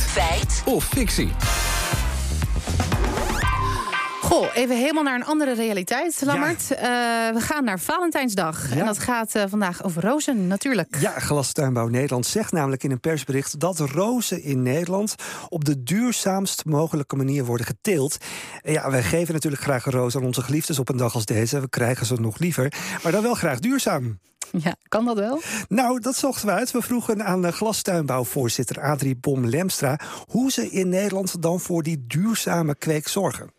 Feit. 0.00 0.62
Of 0.64 0.84
fictie. 0.84 1.28
Goh, 4.20 4.46
even 4.54 4.76
helemaal 4.76 5.02
naar 5.02 5.14
een 5.14 5.24
andere 5.24 5.54
realiteit, 5.54 6.22
Lammert. 6.24 6.70
Eh, 6.70 6.80
we 7.32 7.40
gaan 7.40 7.64
naar 7.64 7.80
Valentijnsdag. 7.80 8.70
En 8.70 8.86
dat 8.86 8.98
gaat 8.98 9.34
eh, 9.34 9.42
vandaag 9.48 9.84
over 9.84 10.02
rozen, 10.02 10.46
natuurlijk. 10.46 10.96
Ja, 11.00 11.10
Glastuinbouw 11.18 11.88
Nederland 11.88 12.26
zegt 12.26 12.52
namelijk 12.52 12.84
in 12.84 12.90
een 12.90 13.00
persbericht... 13.00 13.60
dat 13.60 13.78
rozen 13.78 14.42
in 14.42 14.62
Nederland 14.62 15.14
op 15.48 15.64
de 15.64 15.82
duurzaamst 15.82 16.64
mogelijke 16.64 17.16
manier 17.16 17.44
worden 17.44 17.66
geteeld. 17.66 18.16
Ja, 18.62 18.90
wij 18.90 19.02
geven 19.02 19.34
natuurlijk 19.34 19.62
graag 19.62 19.86
een 19.86 19.92
roos 19.92 20.16
aan 20.16 20.24
onze 20.24 20.42
geliefdes 20.42 20.78
op 20.78 20.88
een 20.88 20.96
dag 20.96 21.14
als 21.14 21.24
deze. 21.24 21.60
We 21.60 21.68
krijgen 21.68 22.06
ze 22.06 22.14
nog 22.14 22.38
liever, 22.38 22.72
maar 23.02 23.12
dan 23.12 23.22
wel 23.22 23.34
graag 23.34 23.58
duurzaam. 23.58 24.18
Ja, 24.64 24.76
kan 24.88 25.04
dat 25.04 25.18
wel? 25.18 25.40
Nou, 25.68 26.00
dat 26.00 26.16
zochten 26.16 26.46
we 26.46 26.52
uit. 26.52 26.70
We 26.70 26.82
vroegen 26.82 27.24
aan 27.24 27.42
de 27.42 27.52
glastuinbouwvoorzitter 27.52 28.80
Adrie 28.80 29.16
Bom-Lemstra... 29.16 29.98
hoe 30.26 30.50
ze 30.50 30.70
in 30.70 30.88
Nederland 30.88 31.42
dan 31.42 31.60
voor 31.60 31.82
die 31.82 32.04
duurzame 32.06 32.74
kweek 32.74 33.08
zorgen. 33.08 33.52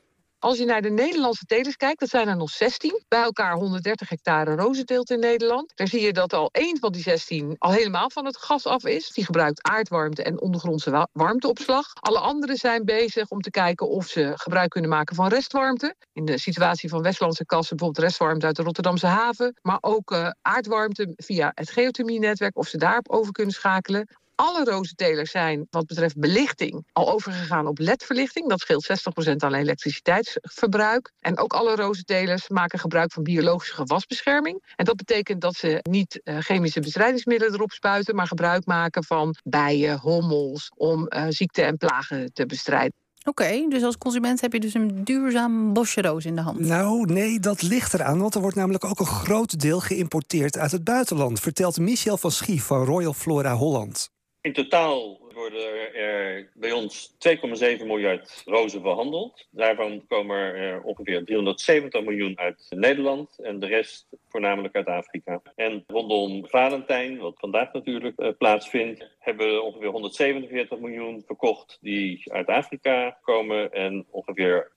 Als 0.45 0.58
je 0.58 0.66
naar 0.66 0.81
de 0.81 0.90
Nederlandse 0.90 1.45
telers 1.45 1.76
kijkt, 1.76 1.99
dat 1.99 2.09
zijn 2.09 2.27
er 2.27 2.35
nog 2.35 2.49
16. 2.49 3.04
Bij 3.08 3.22
elkaar 3.22 3.54
130 3.54 4.09
hectare 4.09 4.55
rozenteelt 4.55 5.09
in 5.09 5.20
Nederland. 5.20 5.71
Daar 5.76 5.88
zie 5.88 6.02
je 6.02 6.13
dat 6.13 6.34
al 6.34 6.49
één 6.52 6.80
van 6.80 6.91
die 6.91 7.02
16 7.02 7.55
al 7.58 7.71
helemaal 7.71 8.09
van 8.09 8.26
het 8.26 8.38
gas 8.38 8.66
af 8.66 8.85
is. 8.85 9.09
Die 9.12 9.26
gebruikt 9.26 9.63
aardwarmte 9.63 10.23
en 10.23 10.41
ondergrondse 10.41 11.08
warmteopslag. 11.12 11.94
Alle 11.94 12.20
anderen 12.20 12.55
zijn 12.55 12.85
bezig 12.85 13.30
om 13.30 13.41
te 13.41 13.49
kijken 13.49 13.90
of 13.90 14.08
ze 14.08 14.31
gebruik 14.35 14.70
kunnen 14.70 14.90
maken 14.90 15.16
van 15.16 15.27
restwarmte. 15.27 15.95
In 16.13 16.26
de 16.26 16.40
situatie 16.40 16.90
van 16.90 17.02
Westlandse 17.02 17.46
kassen 17.46 17.76
bijvoorbeeld 17.77 18.05
restwarmte 18.07 18.46
uit 18.46 18.55
de 18.55 18.63
Rotterdamse 18.63 19.07
haven. 19.07 19.59
Maar 19.62 19.77
ook 19.82 20.12
uh, 20.12 20.30
aardwarmte 20.41 21.13
via 21.16 21.52
het 21.55 21.70
geothermienetwerk, 21.70 22.57
of 22.57 22.68
ze 22.68 22.77
daarop 22.77 23.09
over 23.09 23.32
kunnen 23.32 23.54
schakelen 23.54 24.07
alle 24.36 24.64
rozentelers 24.64 25.32
zijn 25.32 25.68
wat 25.70 25.86
betreft 25.86 26.18
belichting 26.18 26.88
al 26.92 27.12
overgegaan 27.12 27.68
op 27.68 27.80
LED-verlichting. 27.80 28.50
Dat 28.50 28.60
scheelt 28.60 28.88
60% 29.32 29.36
aan 29.36 29.54
elektriciteitsverbruik. 29.54 31.12
En 31.20 31.38
ook 31.38 31.54
alle 31.54 31.76
rozentelers 31.76 32.50
maken 32.50 32.80
gebruik 32.80 33.12
van 33.12 33.24
biologische 33.24 33.74
gewasbescherming. 33.76 34.74
En 34.76 34.86
dat 34.86 34.96
betekent 34.96 35.42
dat 35.42 35.55
ze 35.55 35.80
niet 35.82 36.22
uh, 36.24 36.38
chemische 36.38 36.80
bestrijdingsmiddelen 36.80 37.54
erop 37.54 37.72
spuiten, 37.72 38.16
maar 38.16 38.27
gebruik 38.27 38.66
maken 38.66 39.04
van 39.04 39.36
bijen, 39.44 40.00
hommels 40.00 40.72
om 40.76 41.05
uh, 41.10 41.26
ziekten 41.30 41.66
en 41.66 41.77
plagen 41.77 42.34
te 42.34 42.46
bestrijden. 42.46 42.94
Oké, 43.24 43.66
dus 43.70 43.84
als 43.84 43.98
consument 43.98 44.42
heb 44.42 44.54
je 44.54 44.60
dus 44.60 44.74
een 44.74 45.04
duurzaam 45.04 45.74
bosje 45.74 46.02
roos 46.02 46.26
in 46.26 46.36
de 46.36 46.42
hand. 46.42 46.60
Nou, 46.60 47.05
nee, 47.05 47.40
dat 47.40 47.62
ligt 47.62 47.94
eraan, 47.94 48.20
want 48.20 48.36
er 48.36 48.42
wordt 48.42 48.55
namelijk 48.55 48.86
ook 48.86 48.99
een 48.99 49.05
groot 49.05 49.60
deel 49.60 49.80
geïmporteerd 49.80 50.58
uit 50.58 50.72
het 50.72 50.84
buitenland, 50.84 51.40
vertelt 51.40 51.80
Michel 51.80 52.18
van 52.18 52.32
Schie 52.32 52.64
van 52.64 52.86
Royal 52.86 53.14
Flora 53.14 53.55
Holland. 53.55 54.10
In 54.46 54.54
totaal 54.54 55.20
worden 55.34 55.93
er 55.93 56.51
bij 56.54 56.71
ons 56.71 57.12
2,7 57.12 57.85
miljard 57.85 58.41
rozen 58.46 58.82
verhandeld. 58.82 59.48
Daarvan 59.52 60.05
komen 60.07 60.37
er 60.37 60.82
ongeveer 60.82 61.26
370 61.26 62.04
miljoen 62.04 62.40
uit 62.40 62.65
Nederland 62.70 63.40
en 63.40 63.60
de 63.60 63.65
rest 63.65 64.07
voornamelijk 64.29 64.75
uit 64.75 64.88
Afrika. 64.88 65.41
En 65.56 65.84
rondom 65.88 66.47
Valentijn, 66.47 67.18
wat 67.18 67.40
vandaag 67.40 67.74
natuurlijk 67.74 68.19
uh, 68.19 68.29
plaatsvindt, 68.38 69.07
hebben 69.19 69.53
we 69.53 69.62
ongeveer 69.62 69.90
147 69.90 70.80
miljoen 70.80 71.24
verkocht 71.25 71.78
die 71.81 72.34
uit 72.34 72.47
Afrika 72.47 73.18
komen 73.22 73.72
en 73.72 74.06
ongeveer 74.09 74.72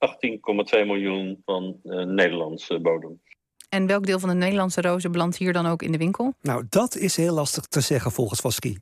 18,2 0.79 0.87
miljoen 0.87 1.43
van 1.45 1.81
uh, 1.85 2.05
Nederlandse 2.05 2.81
bodem. 2.81 3.21
En 3.69 3.87
welk 3.87 4.07
deel 4.07 4.19
van 4.19 4.29
de 4.29 4.35
Nederlandse 4.35 4.81
rozen 4.81 5.13
belandt 5.13 5.37
hier 5.37 5.53
dan 5.53 5.67
ook 5.67 5.83
in 5.83 5.93
de 5.93 5.99
winkel? 5.99 6.35
Nou, 6.43 6.65
dat 6.69 6.97
is 6.97 7.17
heel 7.17 7.35
lastig 7.35 7.65
te 7.65 7.81
zeggen 7.81 8.11
volgens 8.13 8.41
Vaski. 8.41 8.79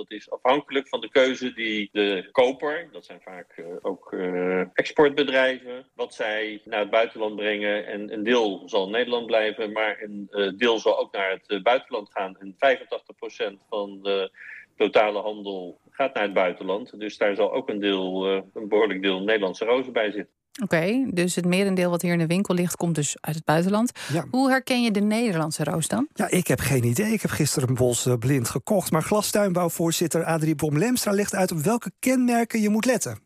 Dat 0.00 0.10
is 0.10 0.30
afhankelijk 0.30 0.88
van 0.88 1.00
de 1.00 1.10
keuze 1.10 1.52
die 1.52 1.88
de 1.92 2.28
koper, 2.32 2.88
dat 2.92 3.04
zijn 3.04 3.20
vaak 3.20 3.56
uh, 3.56 3.66
ook 3.82 4.12
uh, 4.12 4.60
exportbedrijven, 4.72 5.86
wat 5.94 6.14
zij 6.14 6.60
naar 6.64 6.80
het 6.80 6.90
buitenland 6.90 7.36
brengen. 7.36 7.86
En 7.86 8.12
een 8.12 8.22
deel 8.22 8.62
zal 8.66 8.84
in 8.84 8.90
Nederland 8.90 9.26
blijven, 9.26 9.72
maar 9.72 10.02
een 10.02 10.28
uh, 10.30 10.52
deel 10.56 10.78
zal 10.78 10.98
ook 10.98 11.12
naar 11.12 11.40
het 11.46 11.62
buitenland 11.62 12.10
gaan. 12.10 12.36
En 12.38 12.54
85% 12.54 13.66
van 13.68 14.02
de 14.02 14.30
totale 14.76 15.20
handel 15.20 15.78
gaat 15.90 16.14
naar 16.14 16.22
het 16.22 16.34
buitenland. 16.34 17.00
Dus 17.00 17.16
daar 17.16 17.34
zal 17.34 17.52
ook 17.52 17.68
een 17.68 17.80
deel, 17.80 18.26
een 18.26 18.68
behoorlijk 18.68 19.02
deel 19.02 19.22
Nederlandse 19.22 19.64
rozen 19.64 19.92
bij 19.92 20.10
zitten. 20.10 20.39
Oké, 20.62 21.06
dus 21.10 21.34
het 21.34 21.44
merendeel 21.44 21.90
wat 21.90 22.02
hier 22.02 22.12
in 22.12 22.18
de 22.18 22.26
winkel 22.26 22.54
ligt, 22.54 22.76
komt 22.76 22.94
dus 22.94 23.16
uit 23.20 23.34
het 23.34 23.44
buitenland. 23.44 23.92
Ja. 24.12 24.24
Hoe 24.30 24.50
herken 24.50 24.82
je 24.82 24.90
de 24.90 25.00
Nederlandse 25.00 25.64
roos 25.64 25.88
dan? 25.88 26.08
Ja, 26.14 26.28
ik 26.30 26.46
heb 26.46 26.60
geen 26.60 26.84
idee. 26.84 27.12
Ik 27.12 27.22
heb 27.22 27.30
gisteren 27.30 27.68
een 27.68 27.74
bos 27.74 28.06
uh, 28.06 28.14
blind 28.14 28.48
gekocht. 28.48 28.90
Maar 28.90 29.02
glastuinbouwvoorzitter 29.02 30.24
Adrie 30.24 30.54
Bom-Lemstra 30.54 31.12
legt 31.12 31.34
uit 31.34 31.52
op 31.52 31.58
welke 31.58 31.92
kenmerken 31.98 32.60
je 32.60 32.68
moet 32.68 32.84
letten. 32.84 33.18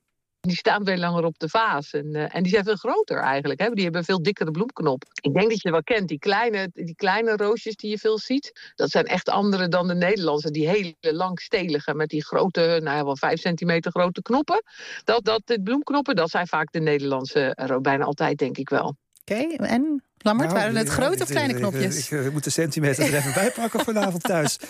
Die 0.45 0.57
staan 0.57 0.85
veel 0.85 0.97
langer 0.97 1.25
op 1.25 1.39
de 1.39 1.49
vaas. 1.49 1.93
En, 1.93 2.15
uh, 2.15 2.35
en 2.35 2.43
die 2.43 2.53
zijn 2.53 2.65
veel 2.65 2.77
groter 2.77 3.19
eigenlijk. 3.19 3.61
Hè? 3.61 3.71
Die 3.71 3.83
hebben 3.83 4.01
een 4.01 4.07
veel 4.07 4.23
dikkere 4.23 4.51
bloemknop. 4.51 5.05
Ik 5.21 5.35
denk 5.35 5.51
dat 5.51 5.63
je 5.63 5.71
wel 5.71 5.83
kent, 5.83 6.09
die 6.09 6.19
kleine, 6.19 6.71
die 6.73 6.95
kleine 6.95 7.37
roosjes 7.37 7.77
die 7.77 7.91
je 7.91 7.99
veel 7.99 8.19
ziet. 8.19 8.73
Dat 8.75 8.91
zijn 8.91 9.05
echt 9.05 9.29
andere 9.29 9.69
dan 9.69 9.87
de 9.87 9.95
Nederlandse. 9.95 10.51
Die 10.51 10.69
hele 10.69 10.95
langstelige 11.01 11.95
met 11.95 12.09
die 12.09 12.25
grote, 12.25 12.61
nou 12.83 12.97
ja, 12.97 13.05
wel 13.05 13.17
vijf 13.17 13.41
centimeter 13.41 13.91
grote 13.91 14.23
knoppen. 14.23 14.63
Dat, 15.05 15.25
dat, 15.25 15.59
bloemknoppen, 15.63 16.17
dat 16.17 16.31
zijn 16.31 16.47
vaak 16.47 16.73
de 16.73 16.81
Nederlandse. 16.81 17.59
Uh, 17.71 17.77
bijna 17.77 18.05
altijd, 18.05 18.39
denk 18.39 18.57
ik 18.57 18.69
wel. 18.69 18.97
Oké, 19.21 19.65
en 19.65 20.03
Lammert, 20.25 20.51
nou, 20.51 20.61
waren 20.61 20.77
het 20.77 20.89
grote 20.89 21.23
of 21.23 21.29
kleine 21.29 21.55
knopjes? 21.55 22.11
Ik, 22.11 22.19
ik, 22.19 22.27
ik, 22.27 22.33
moet 22.33 22.45
de 22.45 22.51
centimeter 22.51 23.05
er 23.05 23.15
even 23.15 23.33
bij 23.35 23.51
pakken 23.51 23.81
vanavond 23.85 24.23
thuis. 24.23 24.59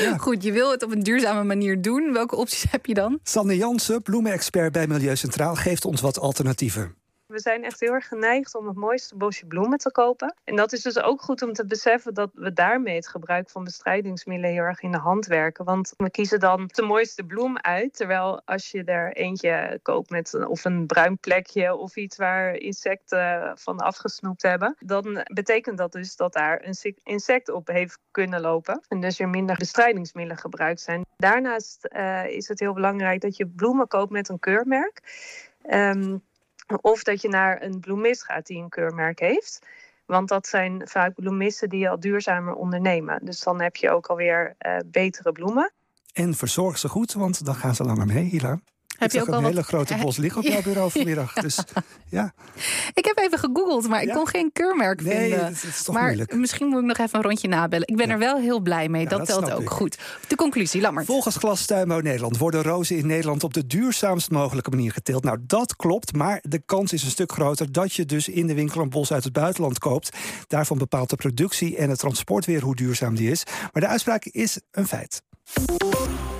Ja. 0.00 0.16
Goed, 0.16 0.42
je 0.42 0.52
wil 0.52 0.70
het 0.70 0.82
op 0.82 0.92
een 0.92 1.02
duurzame 1.02 1.44
manier 1.44 1.82
doen. 1.82 2.12
Welke 2.12 2.36
opties 2.36 2.64
heb 2.70 2.86
je 2.86 2.94
dan? 2.94 3.18
Sanne 3.22 3.56
Jansen, 3.56 4.02
bloemenexpert 4.02 4.72
bij 4.72 4.86
Milieu 4.86 5.16
Centraal, 5.16 5.54
geeft 5.54 5.84
ons 5.84 6.00
wat 6.00 6.18
alternatieven. 6.18 6.94
We 7.34 7.40
zijn 7.40 7.64
echt 7.64 7.80
heel 7.80 7.92
erg 7.92 8.08
geneigd 8.08 8.54
om 8.54 8.66
het 8.66 8.76
mooiste 8.76 9.16
bosje 9.16 9.46
bloemen 9.46 9.78
te 9.78 9.90
kopen. 9.90 10.34
En 10.44 10.56
dat 10.56 10.72
is 10.72 10.82
dus 10.82 11.00
ook 11.00 11.22
goed 11.22 11.42
om 11.42 11.52
te 11.52 11.66
beseffen 11.66 12.14
dat 12.14 12.30
we 12.34 12.52
daarmee 12.52 12.94
het 12.94 13.08
gebruik 13.08 13.50
van 13.50 13.64
bestrijdingsmiddelen 13.64 14.52
heel 14.52 14.62
erg 14.62 14.80
in 14.80 14.92
de 14.92 14.98
hand 14.98 15.26
werken. 15.26 15.64
Want 15.64 15.94
we 15.96 16.10
kiezen 16.10 16.40
dan 16.40 16.70
de 16.74 16.82
mooiste 16.82 17.24
bloem 17.24 17.58
uit. 17.58 17.96
Terwijl 17.96 18.42
als 18.44 18.70
je 18.70 18.84
er 18.84 19.12
eentje 19.12 19.78
koopt 19.82 20.10
met 20.10 20.46
of 20.46 20.64
een 20.64 20.86
bruin 20.86 21.18
plekje 21.18 21.76
of 21.76 21.96
iets 21.96 22.16
waar 22.16 22.54
insecten 22.54 23.52
van 23.58 23.78
afgesnoept 23.78 24.42
hebben, 24.42 24.76
dan 24.78 25.26
betekent 25.32 25.78
dat 25.78 25.92
dus 25.92 26.16
dat 26.16 26.32
daar 26.32 26.64
een 26.64 26.96
insect 27.02 27.48
op 27.48 27.66
heeft 27.66 27.98
kunnen 28.10 28.40
lopen. 28.40 28.80
En 28.88 29.00
dus 29.00 29.18
er 29.18 29.28
minder 29.28 29.56
bestrijdingsmiddelen 29.56 30.40
gebruikt 30.40 30.80
zijn. 30.80 31.04
Daarnaast 31.16 31.88
uh, 31.96 32.26
is 32.26 32.48
het 32.48 32.60
heel 32.60 32.72
belangrijk 32.72 33.20
dat 33.20 33.36
je 33.36 33.46
bloemen 33.46 33.88
koopt 33.88 34.10
met 34.10 34.28
een 34.28 34.38
keurmerk. 34.38 35.00
Um, 35.70 36.22
of 36.80 37.02
dat 37.02 37.22
je 37.22 37.28
naar 37.28 37.62
een 37.62 37.80
bloemist 37.80 38.24
gaat 38.24 38.46
die 38.46 38.62
een 38.62 38.68
keurmerk 38.68 39.18
heeft. 39.18 39.66
Want 40.06 40.28
dat 40.28 40.46
zijn 40.46 40.82
vaak 40.84 41.14
bloemisten 41.14 41.68
die 41.68 41.88
al 41.88 42.00
duurzamer 42.00 42.54
ondernemen. 42.54 43.24
Dus 43.24 43.40
dan 43.40 43.60
heb 43.60 43.76
je 43.76 43.90
ook 43.90 44.06
alweer 44.06 44.54
uh, 44.58 44.76
betere 44.86 45.32
bloemen. 45.32 45.72
En 46.12 46.34
verzorg 46.34 46.78
ze 46.78 46.88
goed, 46.88 47.12
want 47.12 47.44
dan 47.44 47.54
gaan 47.54 47.74
ze 47.74 47.84
langer 47.84 48.06
mee, 48.06 48.24
Hila. 48.24 48.60
Heb 48.98 49.12
je 49.12 49.20
ook 49.20 49.28
een 49.28 49.44
hele 49.44 49.62
grote 49.62 49.94
bos 50.00 50.16
liggen 50.16 50.40
op 50.42 50.46
jouw 50.52 50.62
bureau 50.62 50.90
vanmiddag. 50.90 51.32
Dus, 51.32 51.58
ja. 52.08 52.32
Ik 52.94 53.04
heb 53.04 53.18
even 53.18 53.38
gegoogeld, 53.38 53.88
maar 53.88 54.02
ik 54.02 54.08
Ja? 54.08 54.14
kon 54.14 54.28
geen 54.28 54.50
keurmerk 54.52 55.02
Nee, 55.02 55.16
vinden. 55.18 55.38
dat 55.38 55.50
is- 55.50 55.60
dat 55.62 55.70
is 55.70 55.82
toch 55.82 55.94
maar 55.94 56.04
moeilijk. 56.04 56.34
misschien 56.34 56.66
moet 56.66 56.80
ik 56.80 56.86
nog 56.86 56.98
even 56.98 57.18
een 57.18 57.24
rondje 57.24 57.48
nabellen. 57.48 57.86
Ik 57.88 57.96
ben 57.96 58.10
er 58.10 58.18
wel 58.18 58.36
heel 58.40 58.60
blij 58.60 58.88
mee. 58.88 59.02
Ja, 59.02 59.08
dat, 59.08 59.18
dat 59.18 59.26
telt 59.26 59.52
ook 59.52 59.60
ik. 59.60 59.70
goed. 59.70 59.98
De 60.28 60.34
conclusie, 60.34 60.80
Lammert. 60.80 61.06
Volgens 61.06 61.36
Glastuinbouw 61.36 62.00
Nederland 62.00 62.38
worden 62.38 62.62
rozen 62.62 62.96
in 62.96 63.06
Nederland 63.06 63.44
op 63.44 63.54
de 63.54 63.66
duurzaamst 63.66 64.30
mogelijke 64.30 64.70
manier 64.70 64.92
geteeld. 64.92 65.24
Nou, 65.24 65.38
dat 65.46 65.76
klopt, 65.76 66.16
maar 66.16 66.38
de 66.42 66.62
kans 66.66 66.92
is 66.92 67.02
een 67.02 67.10
stuk 67.10 67.32
groter 67.32 67.72
dat 67.72 67.92
je 67.94 68.04
dus 68.04 68.28
in 68.28 68.46
de 68.46 68.54
winkel 68.54 68.80
een 68.80 68.90
bos 68.90 69.12
uit 69.12 69.24
het 69.24 69.32
buitenland 69.32 69.78
koopt. 69.78 70.16
Daarvan 70.46 70.78
bepaalt 70.78 71.10
de 71.10 71.16
productie 71.16 71.76
en 71.76 71.90
het 71.90 71.98
transport 71.98 72.44
weer 72.44 72.60
hoe 72.62 72.76
duurzaam 72.76 73.14
die 73.14 73.30
is. 73.30 73.42
Maar 73.72 73.82
de 73.82 73.88
uitspraak 73.88 74.24
is 74.24 74.60
een 74.70 74.86
feit. 74.86 75.22